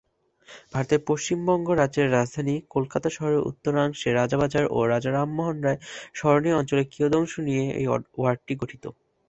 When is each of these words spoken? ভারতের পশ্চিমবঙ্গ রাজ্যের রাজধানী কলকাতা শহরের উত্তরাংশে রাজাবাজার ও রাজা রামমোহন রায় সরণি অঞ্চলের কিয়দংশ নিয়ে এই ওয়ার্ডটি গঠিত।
ভারতের 0.73 1.01
পশ্চিমবঙ্গ 1.07 1.67
রাজ্যের 1.73 2.07
রাজধানী 2.11 2.55
কলকাতা 2.69 3.07
শহরের 3.09 3.45
উত্তরাংশে 3.49 4.09
রাজাবাজার 4.11 4.65
ও 4.69 4.79
রাজা 4.85 5.09
রামমোহন 5.11 5.57
রায় 5.61 5.79
সরণি 6.17 6.51
অঞ্চলের 6.53 6.87
কিয়দংশ 6.93 7.33
নিয়ে 7.47 7.65
এই 7.79 7.85
ওয়ার্ডটি 8.17 8.53
গঠিত। 8.61 8.83